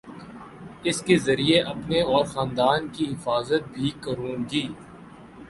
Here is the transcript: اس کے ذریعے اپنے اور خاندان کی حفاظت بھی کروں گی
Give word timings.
اس 0.83 1.01
کے 1.01 1.17
ذریعے 1.17 1.59
اپنے 1.63 2.01
اور 2.03 2.25
خاندان 2.25 2.87
کی 2.87 3.05
حفاظت 3.05 3.69
بھی 3.73 3.91
کروں 4.01 4.35
گی 4.51 4.67